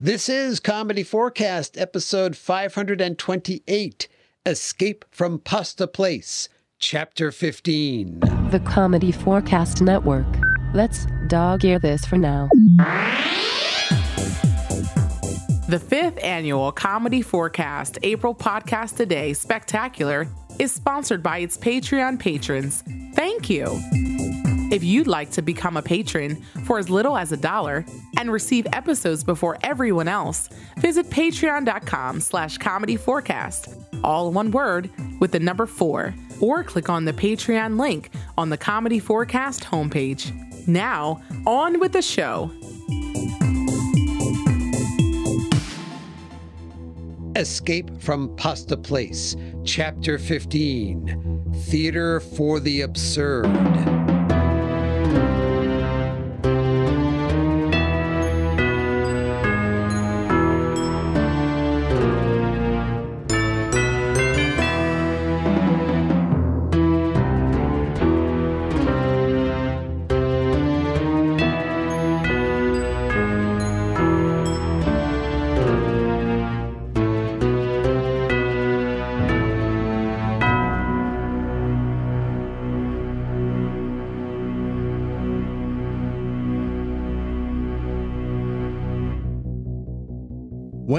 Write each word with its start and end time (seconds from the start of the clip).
This 0.00 0.28
is 0.28 0.60
Comedy 0.60 1.02
Forecast, 1.02 1.76
episode 1.76 2.36
528 2.36 4.08
Escape 4.46 5.04
from 5.10 5.40
Pasta 5.40 5.88
Place, 5.88 6.48
Chapter 6.78 7.32
15. 7.32 8.20
The 8.52 8.62
Comedy 8.64 9.10
Forecast 9.10 9.82
Network. 9.82 10.24
Let's 10.72 11.08
dog 11.26 11.64
ear 11.64 11.80
this 11.80 12.04
for 12.04 12.16
now. 12.16 12.48
The 15.68 15.84
fifth 15.84 16.22
annual 16.22 16.70
Comedy 16.70 17.20
Forecast 17.20 17.98
April 18.04 18.36
Podcast 18.36 18.96
Today 18.96 19.32
Spectacular 19.32 20.28
is 20.60 20.70
sponsored 20.70 21.24
by 21.24 21.38
its 21.38 21.58
Patreon 21.58 22.20
patrons. 22.20 22.84
Thank 23.14 23.50
you. 23.50 23.64
If 24.70 24.84
you'd 24.84 25.06
like 25.06 25.30
to 25.30 25.42
become 25.42 25.78
a 25.78 25.82
patron 25.82 26.42
for 26.64 26.78
as 26.78 26.90
little 26.90 27.16
as 27.16 27.32
a 27.32 27.36
dollar 27.38 27.86
and 28.18 28.30
receive 28.30 28.66
episodes 28.74 29.24
before 29.24 29.56
everyone 29.62 30.08
else, 30.08 30.50
visit 30.76 31.08
patreon.com 31.08 32.20
slash 32.20 32.58
comedy 32.58 32.96
forecast, 32.96 33.68
all 34.04 34.30
one 34.30 34.50
word 34.50 34.90
with 35.20 35.32
the 35.32 35.40
number 35.40 35.64
four, 35.64 36.14
or 36.40 36.62
click 36.62 36.90
on 36.90 37.06
the 37.06 37.14
Patreon 37.14 37.80
link 37.80 38.10
on 38.36 38.50
the 38.50 38.58
Comedy 38.58 38.98
Forecast 38.98 39.64
homepage. 39.64 40.32
Now, 40.68 41.22
on 41.46 41.80
with 41.80 41.92
the 41.92 42.02
show. 42.02 42.50
Escape 47.36 47.90
from 48.02 48.34
Pasta 48.36 48.76
Place, 48.76 49.34
Chapter 49.64 50.18
15 50.18 51.54
Theater 51.68 52.20
for 52.20 52.60
the 52.60 52.82
Absurd. 52.82 53.97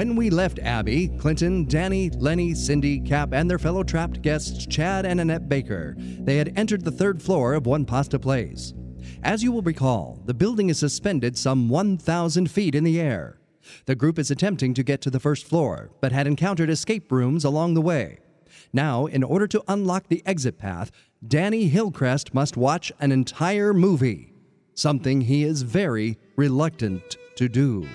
When 0.00 0.16
we 0.16 0.30
left 0.30 0.58
Abby, 0.60 1.08
Clinton, 1.18 1.66
Danny, 1.66 2.08
Lenny, 2.08 2.54
Cindy, 2.54 3.00
Cap, 3.00 3.34
and 3.34 3.50
their 3.50 3.58
fellow 3.58 3.82
trapped 3.82 4.22
guests, 4.22 4.64
Chad 4.64 5.04
and 5.04 5.20
Annette 5.20 5.46
Baker, 5.46 5.94
they 5.98 6.38
had 6.38 6.54
entered 6.56 6.86
the 6.86 6.90
third 6.90 7.22
floor 7.22 7.52
of 7.52 7.66
One 7.66 7.84
Pasta 7.84 8.18
Place. 8.18 8.72
As 9.22 9.42
you 9.42 9.52
will 9.52 9.60
recall, 9.60 10.22
the 10.24 10.32
building 10.32 10.70
is 10.70 10.78
suspended 10.78 11.36
some 11.36 11.68
1,000 11.68 12.50
feet 12.50 12.74
in 12.74 12.82
the 12.82 12.98
air. 12.98 13.40
The 13.84 13.94
group 13.94 14.18
is 14.18 14.30
attempting 14.30 14.72
to 14.72 14.82
get 14.82 15.02
to 15.02 15.10
the 15.10 15.20
first 15.20 15.46
floor, 15.46 15.90
but 16.00 16.12
had 16.12 16.26
encountered 16.26 16.70
escape 16.70 17.12
rooms 17.12 17.44
along 17.44 17.74
the 17.74 17.82
way. 17.82 18.20
Now, 18.72 19.04
in 19.04 19.22
order 19.22 19.46
to 19.48 19.62
unlock 19.68 20.08
the 20.08 20.22
exit 20.24 20.56
path, 20.56 20.90
Danny 21.28 21.68
Hillcrest 21.68 22.32
must 22.32 22.56
watch 22.56 22.90
an 23.00 23.12
entire 23.12 23.74
movie, 23.74 24.32
something 24.72 25.20
he 25.20 25.44
is 25.44 25.60
very 25.60 26.16
reluctant 26.36 27.18
to 27.36 27.50
do. 27.50 27.86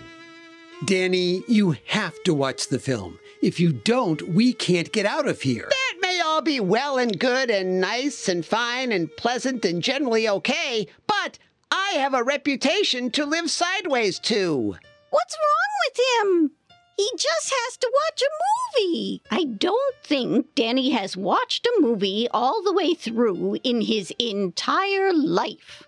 Danny, 0.83 1.43
you 1.47 1.77
have 1.87 2.21
to 2.23 2.33
watch 2.33 2.67
the 2.67 2.79
film. 2.79 3.17
If 3.41 3.59
you 3.59 3.71
don't, 3.71 4.21
we 4.29 4.51
can't 4.51 4.91
get 4.91 5.05
out 5.05 5.27
of 5.27 5.41
here. 5.41 5.67
That 5.69 5.97
may 6.01 6.19
all 6.19 6.41
be 6.41 6.59
well 6.59 6.97
and 6.97 7.17
good 7.17 7.49
and 7.49 7.79
nice 7.79 8.27
and 8.27 8.45
fine 8.45 8.91
and 8.91 9.15
pleasant 9.15 9.63
and 9.63 9.81
generally 9.81 10.27
okay, 10.27 10.87
but 11.07 11.39
I 11.71 11.91
have 11.91 12.13
a 12.13 12.23
reputation 12.23 13.09
to 13.11 13.25
live 13.25 13.49
sideways 13.49 14.19
to. 14.19 14.75
What's 15.11 15.37
wrong 15.37 15.71
with 15.87 15.99
him? 16.11 16.51
He 16.97 17.09
just 17.17 17.53
has 17.53 17.77
to 17.77 17.91
watch 17.93 18.21
a 18.21 18.81
movie. 18.81 19.21
I 19.31 19.45
don't 19.45 19.95
think 20.03 20.55
Danny 20.55 20.91
has 20.91 21.15
watched 21.15 21.65
a 21.65 21.81
movie 21.81 22.27
all 22.31 22.61
the 22.63 22.73
way 22.73 22.93
through 22.93 23.57
in 23.63 23.81
his 23.81 24.13
entire 24.19 25.13
life. 25.13 25.87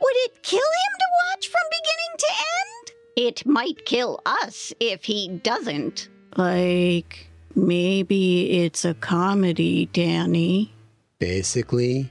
Would 0.00 0.16
it 0.16 0.42
kill 0.42 0.58
him 0.58 0.98
to 0.98 1.06
watch 1.30 1.48
from 1.48 1.62
beginning 1.70 2.18
to 2.18 2.26
end? 2.28 2.85
It 3.16 3.46
might 3.46 3.86
kill 3.86 4.20
us 4.26 4.74
if 4.78 5.04
he 5.04 5.28
doesn't. 5.42 6.10
Like, 6.36 7.30
maybe 7.54 8.60
it's 8.60 8.84
a 8.84 8.92
comedy, 8.92 9.86
Danny. 9.86 10.74
Basically, 11.18 12.10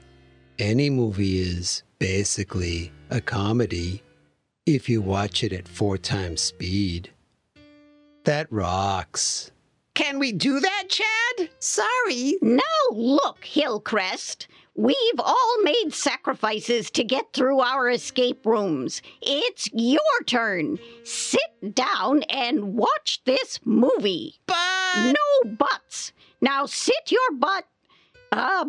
any 0.58 0.90
movie 0.90 1.42
is 1.42 1.84
basically 2.00 2.92
a 3.12 3.22
comedy 3.22 4.02
if 4.66 4.90
you 4.90 5.00
watch 5.00 5.44
it 5.44 5.54
at 5.54 5.68
four 5.68 6.00
times 6.00 6.42
speed. 6.42 7.12
That 8.24 8.52
rocks. 8.52 9.52
Can 9.94 10.18
we 10.18 10.32
do 10.32 10.60
that, 10.60 10.86
Chad? 10.90 11.50
Sorry. 11.60 12.40
No, 12.42 12.64
look, 12.92 13.46
Hillcrest. 13.46 14.48
We've 14.78 15.20
all 15.20 15.62
made 15.64 15.94
sacrifices 15.94 16.92
to 16.92 17.04
get 17.06 17.32
through 17.32 17.62
our 17.62 17.90
escape 17.90 18.46
rooms. 18.46 19.02
It's 19.22 19.70
your 19.72 20.00
turn. 20.26 20.80
Sit 21.06 21.74
down 21.74 22.24
and 22.24 22.76
watch 22.76 23.22
this 23.24 23.62
movie. 23.64 24.40
But 24.48 25.14
No 25.14 25.52
buts. 25.52 26.12
Now 26.42 26.66
sit 26.66 27.10
your 27.10 27.32
butt, 27.38 27.66
uh, 28.34 28.66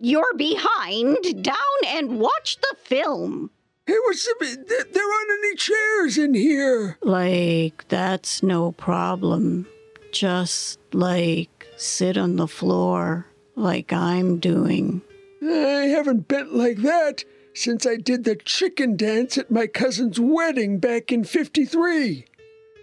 your 0.00 0.34
behind 0.34 1.42
down 1.42 1.56
and 1.86 2.20
watch 2.20 2.58
the 2.60 2.76
film. 2.84 3.50
Hey, 3.86 3.96
what's 4.04 4.24
the, 4.24 4.64
there 4.68 4.84
there 4.92 5.12
aren't 5.12 5.44
any 5.44 5.54
chairs 5.54 6.18
in 6.18 6.34
here. 6.34 6.98
Like, 7.00 7.86
that's 7.88 8.42
no 8.42 8.72
problem. 8.72 9.66
Just, 10.12 10.78
like, 10.92 11.66
sit 11.76 12.18
on 12.18 12.36
the 12.36 12.48
floor 12.48 13.26
like 13.54 13.92
I'm 13.92 14.38
doing. 14.38 15.02
I 15.50 15.86
haven't 15.86 16.28
bent 16.28 16.54
like 16.54 16.78
that 16.78 17.24
since 17.54 17.86
I 17.86 17.96
did 17.96 18.24
the 18.24 18.36
chicken 18.36 18.96
dance 18.96 19.38
at 19.38 19.50
my 19.50 19.66
cousin's 19.66 20.20
wedding 20.20 20.78
back 20.78 21.10
in 21.10 21.24
53. 21.24 22.26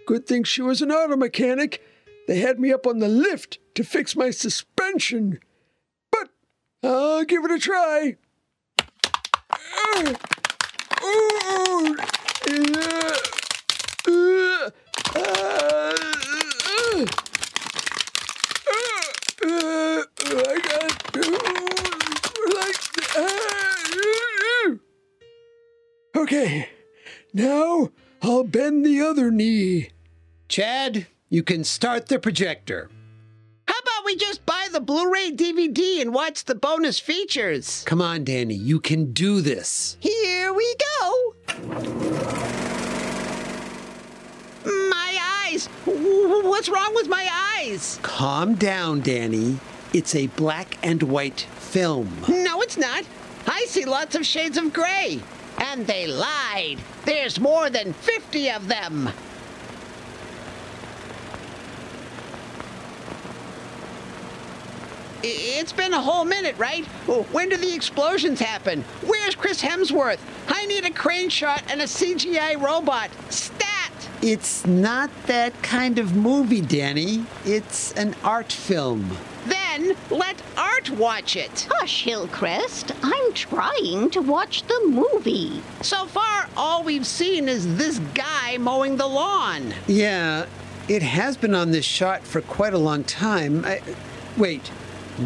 Good 0.06 0.26
thing 0.26 0.44
she 0.44 0.62
was 0.62 0.82
an 0.82 0.90
auto 0.90 1.16
mechanic. 1.16 1.82
They 2.26 2.38
had 2.38 2.58
me 2.58 2.72
up 2.72 2.86
on 2.86 2.98
the 2.98 3.08
lift 3.08 3.58
to 3.74 3.84
fix 3.84 4.16
my 4.16 4.30
suspension. 4.30 5.38
But 6.10 6.30
I'll 6.82 7.24
give 7.24 7.44
it 7.44 7.50
a 7.50 7.58
try. 7.58 8.16
Uh, 9.50 10.14
yeah, 12.46 13.14
now 27.34 27.90
I'll 28.22 28.44
bend 28.44 28.86
the 28.86 29.00
other 29.00 29.30
knee. 29.30 29.90
Chad, 30.48 31.08
you 31.28 31.42
can 31.42 31.64
start 31.64 32.06
the 32.06 32.18
projector. 32.18 32.88
how 33.66 33.74
about 33.78 34.04
we 34.06 34.16
just 34.16 34.46
buy 34.46 34.68
the 34.72 34.80
Blu 34.80 35.12
ray 35.12 35.32
DVD 35.32 36.00
and 36.00 36.14
watch 36.14 36.44
the 36.44 36.54
bonus 36.54 36.98
features? 37.00 37.82
Come 37.86 38.00
on, 38.00 38.24
Danny, 38.24 38.54
you 38.54 38.78
can 38.80 39.12
do 39.12 39.40
this. 39.40 39.96
Here 40.00 40.52
we 40.54 40.74
go. 41.00 41.34
My 44.88 45.18
eyes. 45.44 45.66
What's 45.84 46.68
wrong 46.68 46.94
with 46.94 47.08
my 47.08 47.28
eyes? 47.58 47.98
Calm 48.02 48.54
down, 48.54 49.00
Danny. 49.00 49.58
It's 49.92 50.14
a 50.14 50.28
black 50.28 50.78
and 50.82 51.02
white 51.02 51.40
film. 51.58 52.10
No, 52.28 52.62
it's 52.62 52.76
not. 52.76 53.04
I 53.46 53.64
see 53.68 53.84
lots 53.84 54.14
of 54.14 54.24
shades 54.24 54.56
of 54.56 54.72
gray. 54.72 55.20
And 55.74 55.88
they 55.88 56.06
lied. 56.06 56.78
There's 57.04 57.40
more 57.40 57.68
than 57.68 57.94
50 57.94 58.50
of 58.52 58.68
them. 58.68 59.10
It's 65.24 65.72
been 65.72 65.92
a 65.92 66.00
whole 66.00 66.24
minute, 66.24 66.56
right? 66.58 66.84
When 67.32 67.48
do 67.48 67.56
the 67.56 67.74
explosions 67.74 68.38
happen? 68.38 68.82
Where's 69.04 69.34
Chris 69.34 69.60
Hemsworth? 69.60 70.20
I 70.46 70.64
need 70.66 70.84
a 70.84 70.92
crane 70.92 71.28
shot 71.28 71.64
and 71.68 71.80
a 71.80 71.86
CGI 71.86 72.62
robot. 72.62 73.10
Stat! 73.30 73.63
It's 74.26 74.64
not 74.66 75.10
that 75.26 75.52
kind 75.62 75.98
of 75.98 76.16
movie, 76.16 76.62
Danny. 76.62 77.26
It's 77.44 77.92
an 77.92 78.16
art 78.24 78.50
film. 78.50 79.18
Then 79.44 79.94
let 80.08 80.40
Art 80.56 80.88
watch 80.92 81.36
it. 81.36 81.68
Hush, 81.72 82.04
Hillcrest. 82.04 82.92
I'm 83.02 83.34
trying 83.34 84.08
to 84.12 84.22
watch 84.22 84.62
the 84.62 84.80
movie. 84.86 85.62
So 85.82 86.06
far, 86.06 86.48
all 86.56 86.82
we've 86.82 87.06
seen 87.06 87.50
is 87.50 87.76
this 87.76 87.98
guy 88.14 88.56
mowing 88.56 88.96
the 88.96 89.06
lawn. 89.06 89.74
Yeah, 89.86 90.46
it 90.88 91.02
has 91.02 91.36
been 91.36 91.54
on 91.54 91.72
this 91.72 91.84
shot 91.84 92.22
for 92.22 92.40
quite 92.40 92.72
a 92.72 92.78
long 92.78 93.04
time. 93.04 93.66
I, 93.66 93.82
wait, 94.38 94.68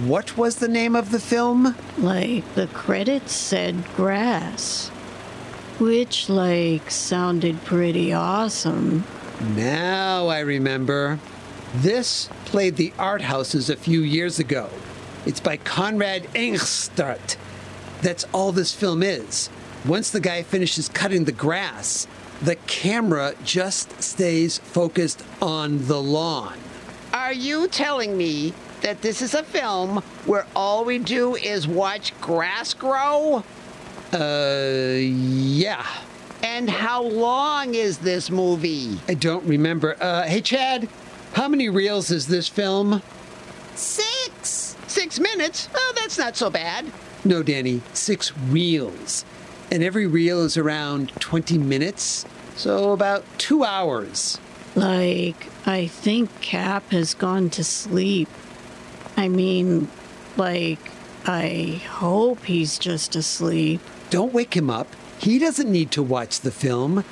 what 0.07 0.37
was 0.37 0.57
the 0.57 0.67
name 0.67 0.97
of 0.97 1.13
the 1.13 1.21
film? 1.21 1.77
Like 1.99 2.53
the 2.57 2.67
credits 2.67 3.33
said 3.33 3.85
grass. 3.95 4.91
Which, 5.79 6.29
like, 6.29 6.91
sounded 6.91 7.65
pretty 7.65 8.13
awesome. 8.13 9.05
Now 9.55 10.27
I 10.27 10.41
remember. 10.41 11.21
This 11.75 12.29
played 12.47 12.77
the 12.77 12.93
art 12.99 13.23
houses 13.23 13.71
a 13.71 13.77
few 13.77 14.01
years 14.01 14.39
ago. 14.39 14.71
It's 15.27 15.41
by 15.41 15.59
Conrad 15.59 16.25
Engstart. 16.35 17.37
That's 18.03 18.25
all 18.33 18.53
this 18.53 18.75
film 18.75 19.03
is. 19.03 19.51
Once 19.87 20.11
the 20.11 20.21
guy 20.21 20.43
finishes 20.43 20.89
cutting 20.89 21.25
the 21.25 21.33
grass, 21.33 22.09
the 22.43 22.57
camera 22.67 23.35
just 23.45 24.03
stays 24.03 24.59
focused 24.59 25.23
on 25.41 25.87
the 25.87 26.01
lawn. 26.01 26.59
Are 27.13 27.33
you 27.33 27.69
telling 27.69 28.17
me 28.17 28.53
that 28.81 29.03
this 29.03 29.23
is 29.23 29.35
a 29.35 29.43
film 29.43 29.99
where 30.27 30.47
all 30.57 30.85
we 30.85 30.99
do 30.99 31.37
is 31.37 31.69
watch 31.69 32.19
grass 32.21 32.75
grow? 32.75 33.45
Uh, 34.13 34.95
yeah. 34.97 35.87
And 36.43 36.71
how 36.71 37.03
long 37.03 37.75
is 37.75 37.99
this 37.99 38.31
movie? 38.31 38.99
I 39.09 39.15
don't 39.15 39.45
remember. 39.45 39.97
Uh, 40.01 40.23
hey, 40.23 40.41
Chad, 40.41 40.89
how 41.35 41.49
many 41.49 41.69
reels 41.69 42.11
is 42.11 42.27
this 42.27 42.49
film? 42.49 43.03
Six. 43.75 44.77
Six 44.87 45.21
minutes? 45.21 45.69
Oh, 45.75 45.93
that's 45.97 46.19
not 46.19 46.37
so 46.37 46.49
bad. 46.49 46.91
No, 47.25 47.43
Danny, 47.43 47.83
six 47.93 48.37
reels. 48.37 49.25
And 49.71 49.83
every 49.83 50.07
reel 50.07 50.43
is 50.43 50.57
around 50.57 51.13
20 51.21 51.59
minutes, 51.59 52.25
so 52.57 52.93
about 52.93 53.25
two 53.37 53.65
hours. 53.65 54.39
Like, 54.75 55.49
I 55.67 55.87
think 55.89 56.41
Cap 56.41 56.91
has 56.91 57.13
gone 57.13 57.51
to 57.51 57.65
sleep. 57.65 58.29
I 59.17 59.29
mean, 59.29 59.89
like, 60.37 60.91
I 61.27 61.83
hope 61.87 62.45
he's 62.45 62.79
just 62.79 63.15
asleep. 63.15 63.81
Don't 64.11 64.33
wake 64.33 64.57
him 64.57 64.71
up. 64.71 64.89
He 65.19 65.39
doesn't 65.39 65.71
need 65.71 65.91
to 65.93 66.03
watch 66.03 66.41
the 66.41 66.51
film. 66.51 67.05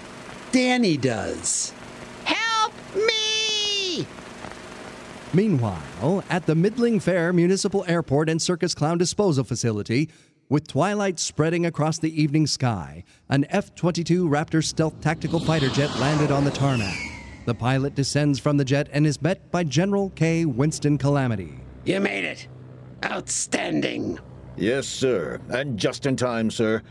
Danny 0.53 0.97
does. 0.97 1.73
Help 2.25 2.73
me! 2.95 4.07
Meanwhile, 5.35 6.25
at 6.31 6.47
the 6.47 6.55
Middling 6.55 7.01
Fair 7.01 7.33
Municipal 7.33 7.85
Airport 7.87 8.31
and 8.31 8.41
Circus 8.41 8.75
Clown 8.75 8.97
Disposal 8.97 9.45
Facility, 9.45 10.09
with 10.49 10.69
twilight 10.69 11.19
spreading 11.19 11.67
across 11.67 11.99
the 11.99 12.23
evening 12.23 12.47
sky, 12.47 13.05
an 13.29 13.45
F 13.51 13.75
22 13.75 14.29
Raptor 14.29 14.65
stealth 14.65 15.01
tactical 15.01 15.41
fighter 15.41 15.69
jet 15.71 15.95
landed 15.99 16.31
on 16.31 16.45
the 16.45 16.53
tarmac. 16.53 16.97
The 17.45 17.55
pilot 17.55 17.95
descends 17.95 18.39
from 18.39 18.57
the 18.57 18.65
jet 18.65 18.89
and 18.93 19.07
is 19.07 19.21
met 19.21 19.51
by 19.51 19.65
General 19.65 20.11
K. 20.11 20.45
Winston 20.45 20.99
Kalamity. 20.99 21.59
You 21.85 22.01
made 22.01 22.25
it. 22.25 22.49
Outstanding. 23.05 24.19
Yes, 24.57 24.87
sir. 24.87 25.41
And 25.51 25.79
just 25.79 26.07
in 26.07 26.17
time, 26.17 26.51
sir. 26.51 26.83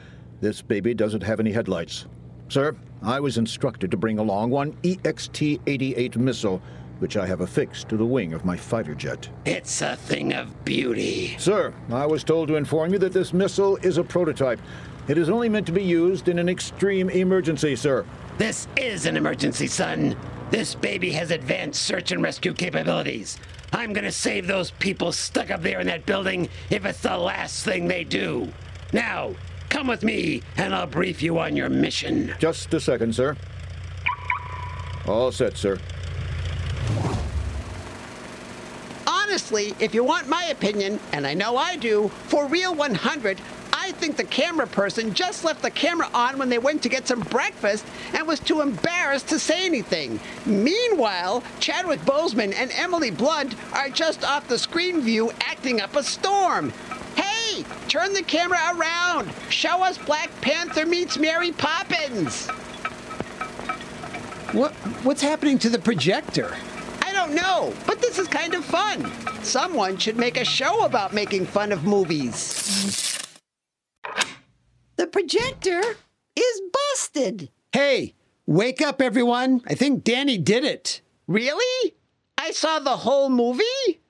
This 0.42 0.62
baby 0.62 0.94
doesn't 0.94 1.24
have 1.24 1.40
any 1.40 1.52
headlights. 1.52 2.06
Sir, 2.50 2.76
I 3.02 3.20
was 3.20 3.38
instructed 3.38 3.90
to 3.92 3.98
bring 3.98 4.20
along 4.20 4.52
one 4.52 4.74
EXT 4.84 5.62
88 5.66 6.18
missile, 6.18 6.62
which 7.00 7.18
I 7.18 7.26
have 7.26 7.42
affixed 7.42 7.90
to 7.90 7.98
the 7.98 8.06
wing 8.06 8.34
of 8.34 8.46
my 8.46 8.56
fighter 8.56 8.94
jet. 8.94 9.30
It's 9.46 9.82
a 9.82 9.96
thing 9.96 10.34
of 10.34 10.64
beauty. 10.64 11.36
Sir, 11.40 11.74
I 11.90 12.06
was 12.06 12.24
told 12.24 12.50
to 12.50 12.56
inform 12.56 12.94
you 12.94 13.00
that 13.00 13.14
this 13.14 13.34
missile 13.34 13.78
is 13.78 13.98
a 13.98 14.04
prototype. 14.04 14.60
It 15.08 15.18
is 15.18 15.30
only 15.30 15.50
meant 15.50 15.66
to 15.68 15.72
be 15.72 15.84
used 15.84 16.28
in 16.30 16.40
an 16.40 16.50
extreme 16.50 17.10
emergency, 17.10 17.76
sir. 17.76 18.06
This 18.38 18.68
is 18.76 19.06
an 19.06 19.18
emergency, 19.18 19.68
son. 19.68 20.16
This 20.52 20.76
baby 20.76 21.12
has 21.12 21.32
advanced 21.32 21.82
search 21.82 22.12
and 22.12 22.22
rescue 22.22 22.54
capabilities. 22.54 23.38
I'm 23.76 23.92
gonna 23.92 24.12
save 24.12 24.48
those 24.48 24.72
people 24.72 25.12
stuck 25.12 25.52
up 25.52 25.62
there 25.62 25.82
in 25.82 25.88
that 25.88 26.06
building 26.06 26.48
if 26.70 26.86
it's 26.86 27.02
the 27.02 27.18
last 27.18 27.66
thing 27.66 27.90
they 27.90 28.06
do. 28.06 28.48
Now, 28.94 29.36
come 29.68 29.88
with 29.88 30.02
me 30.02 30.44
and 30.56 30.74
I'll 30.74 30.88
brief 30.88 31.22
you 31.22 31.38
on 31.40 31.58
your 31.58 31.68
mission. 31.68 32.34
Just 32.40 32.74
a 32.74 32.80
second, 32.80 33.14
sir. 33.14 33.36
All 35.06 35.30
set, 35.30 35.58
sir. 35.58 35.78
Honestly, 39.06 39.76
if 39.82 39.94
you 39.94 40.06
want 40.06 40.30
my 40.30 40.46
opinion, 40.46 40.98
and 41.12 41.28
I 41.28 41.34
know 41.34 41.58
I 41.58 41.76
do, 41.76 42.08
for 42.28 42.48
Real 42.48 42.74
100, 42.74 43.42
I 43.42 43.42
think 43.96 44.18
the 44.18 44.24
camera 44.24 44.68
person 44.68 45.14
just 45.14 45.44
left 45.44 45.62
the 45.62 45.72
camera 45.72 46.10
on 46.14 46.38
when 46.38 46.50
they 46.50 46.58
went 46.58 46.84
to 46.84 46.90
get 46.90 47.08
some 47.08 47.22
breakfast 47.22 47.86
and 48.14 48.28
was 48.28 48.40
too 48.40 48.62
embarrassed 48.62 49.28
to 49.30 49.40
say 49.40 49.66
anything. 49.66 50.20
Meanwhile, 50.46 51.44
Chadwick 51.60 52.02
Boseman 52.02 52.54
and 52.54 52.72
Emily 52.74 53.12
Blunt 53.12 53.56
are 53.74 53.90
just 53.90 54.24
off 54.24 54.48
the 54.48 54.60
screen 54.60 55.02
view 55.02 55.32
acting 55.42 55.82
up 55.82 55.96
a 55.96 56.04
storm. 56.04 56.72
Hey, 57.16 57.64
turn 57.88 58.14
the 58.14 58.24
camera 58.24 58.60
around. 58.76 59.32
Show 59.50 59.84
us 59.84 59.98
Black 59.98 60.30
Panther 60.42 60.86
meets 60.86 61.18
Mary 61.18 61.52
Poppins. 61.52 62.48
What, 64.52 64.74
what's 65.04 65.22
happening 65.22 65.58
to 65.60 65.70
the 65.70 65.80
projector? 65.80 66.56
I 67.02 67.12
don't 67.14 67.34
know, 67.34 67.74
but 67.88 68.02
this 68.02 68.20
is 68.20 68.28
kind 68.28 68.54
of 68.54 68.64
fun. 68.64 69.12
Someone 69.44 69.98
should 69.98 70.18
make 70.18 70.38
a 70.38 70.46
show 70.46 70.86
about 70.86 71.14
making 71.14 71.46
fun 71.46 71.72
of 71.72 71.84
movies. 71.84 73.15
The 75.26 75.40
projector 75.40 75.82
is 76.36 76.62
busted. 76.72 77.50
Hey, 77.72 78.14
wake 78.46 78.80
up, 78.80 79.02
everyone. 79.02 79.64
I 79.66 79.74
think 79.74 80.04
Danny 80.04 80.38
did 80.38 80.64
it. 80.64 81.02
Really? 81.26 81.96
I 82.38 82.52
saw 82.52 82.78
the 82.78 82.98
whole 82.98 83.32
movie? 83.32 83.64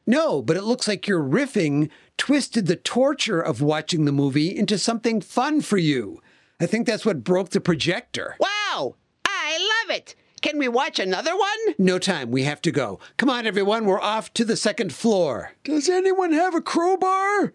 No, 0.05 0.41
but 0.41 0.57
it 0.57 0.65
looks 0.65 0.89
like 0.89 1.07
your 1.07 1.23
riffing 1.23 1.89
twisted 2.17 2.67
the 2.67 2.75
torture 2.75 3.39
of 3.39 3.61
watching 3.61 4.03
the 4.03 4.11
movie 4.11 4.53
into 4.53 4.77
something 4.77 5.21
fun 5.21 5.61
for 5.61 5.77
you. 5.77 6.21
I 6.59 6.65
think 6.65 6.85
that's 6.85 7.05
what 7.05 7.23
broke 7.23 7.51
the 7.51 7.61
projector. 7.61 8.35
Wow! 8.37 8.95
I 9.23 9.57
love 9.57 9.95
it! 9.95 10.15
Can 10.41 10.57
we 10.57 10.67
watch 10.67 10.99
another 10.99 11.37
one? 11.37 11.75
No 11.77 11.97
time. 11.97 12.29
We 12.29 12.43
have 12.43 12.61
to 12.63 12.73
go. 12.73 12.99
Come 13.15 13.29
on, 13.29 13.47
everyone. 13.47 13.85
We're 13.85 14.01
off 14.01 14.33
to 14.33 14.43
the 14.43 14.57
second 14.57 14.91
floor. 14.91 15.53
Does 15.63 15.87
anyone 15.87 16.33
have 16.33 16.53
a 16.53 16.61
crowbar? 16.61 17.53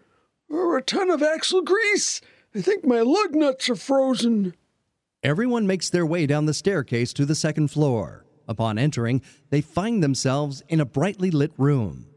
Or 0.49 0.77
a 0.77 0.81
ton 0.81 1.11
of 1.11 1.21
axle 1.21 1.61
grease? 1.61 2.21
I 2.53 2.61
think 2.61 2.85
my 2.85 2.99
lug 2.99 3.33
nuts 3.33 3.69
are 3.69 3.75
frozen. 3.75 4.55
Everyone 5.23 5.65
makes 5.65 5.89
their 5.89 6.05
way 6.05 6.25
down 6.25 6.47
the 6.47 6.53
staircase 6.53 7.13
to 7.13 7.25
the 7.25 7.35
second 7.35 7.69
floor. 7.69 8.25
Upon 8.45 8.77
entering, 8.77 9.21
they 9.51 9.61
find 9.61 10.03
themselves 10.03 10.61
in 10.67 10.81
a 10.81 10.85
brightly 10.85 11.31
lit 11.31 11.53
room. 11.57 12.07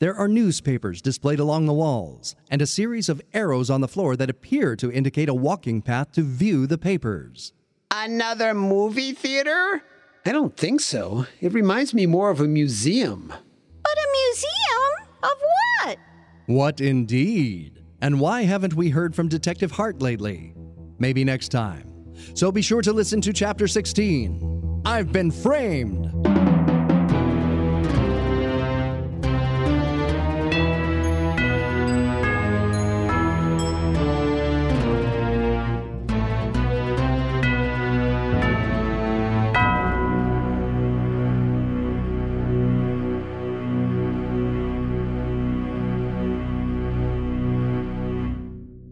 There 0.00 0.16
are 0.16 0.26
newspapers 0.26 1.00
displayed 1.00 1.38
along 1.38 1.66
the 1.66 1.72
walls, 1.72 2.34
and 2.50 2.60
a 2.60 2.66
series 2.66 3.08
of 3.08 3.22
arrows 3.32 3.70
on 3.70 3.82
the 3.82 3.88
floor 3.88 4.16
that 4.16 4.30
appear 4.30 4.74
to 4.76 4.90
indicate 4.90 5.28
a 5.28 5.34
walking 5.34 5.80
path 5.80 6.10
to 6.12 6.22
view 6.22 6.66
the 6.66 6.78
papers. 6.78 7.52
Another 7.92 8.52
movie 8.52 9.12
theater? 9.12 9.84
I 10.26 10.32
don't 10.32 10.56
think 10.56 10.80
so. 10.80 11.26
It 11.40 11.52
reminds 11.52 11.94
me 11.94 12.06
more 12.06 12.30
of 12.30 12.40
a 12.40 12.48
museum. 12.48 13.28
But 13.28 13.92
a 13.96 14.08
museum? 14.26 15.08
Of 15.22 15.86
what? 15.86 15.98
What 16.46 16.80
indeed? 16.80 17.83
And 18.04 18.20
why 18.20 18.42
haven't 18.42 18.74
we 18.74 18.90
heard 18.90 19.14
from 19.14 19.28
Detective 19.28 19.70
Hart 19.70 20.02
lately? 20.02 20.52
Maybe 20.98 21.24
next 21.24 21.48
time. 21.48 21.90
So 22.34 22.52
be 22.52 22.60
sure 22.60 22.82
to 22.82 22.92
listen 22.92 23.22
to 23.22 23.32
Chapter 23.32 23.66
16 23.66 24.82
I've 24.84 25.10
Been 25.10 25.30
Framed. 25.30 26.33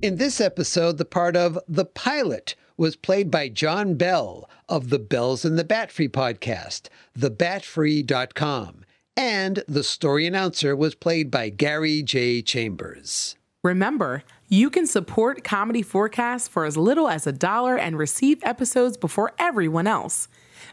In 0.03 0.17
this 0.17 0.41
episode, 0.41 0.99
the 0.99 1.05
part 1.05 1.37
of 1.37 1.57
The 1.69 1.85
Pilot 1.85 2.57
was 2.77 2.97
played 2.97 3.31
by 3.31 3.49
John 3.49 3.95
Bell 3.95 4.51
of 4.69 4.91
the 4.91 4.99
Bells 4.99 5.45
and 5.45 5.57
the 5.57 5.63
Batfry 5.63 6.09
podcast, 6.09 6.89
thebatfry.com, 7.17 8.85
and 9.17 9.63
the 9.69 9.85
story 9.85 10.27
announcer 10.27 10.75
was 10.75 10.97
played 10.97 11.31
by 11.31 11.51
Gary 11.51 12.03
J. 12.03 12.43
Chambers. 12.43 13.37
Remember, 13.63 14.25
you 14.49 14.71
can 14.71 14.89
support 14.89 15.45
Comedy 15.45 15.83
Forecast 15.83 16.51
for 16.51 16.65
as 16.65 16.77
little 16.77 17.09
as 17.09 17.29
a 17.29 17.33
dollar 17.33 17.79
and 17.79 17.97
receive 17.97 18.43
episodes 18.43 18.97
before 18.97 19.33
everyone 19.39 19.87
else. 19.87 20.27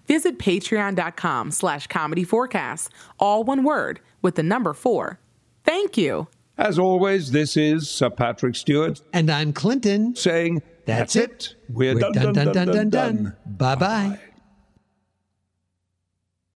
Visit 0.08 0.40
patreon.com 0.40 1.52
slash 1.52 1.86
comedy 1.86 2.24
forecast, 2.24 2.92
all 3.20 3.44
one 3.44 3.64
word, 3.64 4.00
with 4.24 4.34
the 4.34 4.44
number 4.44 4.74
four. 4.74 5.20
Thank 5.64 5.98
you. 5.98 6.28
As 6.60 6.78
always, 6.78 7.32
this 7.32 7.56
is 7.56 7.90
Sir 7.90 8.10
Patrick 8.10 8.54
Stewart 8.54 9.02
And 9.14 9.32
I'm 9.32 9.54
Clinton. 9.54 10.14
saying, 10.14 10.62
That's 10.86 11.14
That's 11.14 11.16
it. 11.16 11.32
it. 11.32 11.56
We're, 11.70 11.94
We're 11.94 12.00
done, 12.02 12.12
done, 12.12 12.24
done, 12.24 12.34
done, 12.34 12.54
done, 12.54 12.54
done, 12.54 12.90
done, 12.90 12.90
done. 12.90 13.36
Bye 13.46 13.76
bye. 13.76 14.20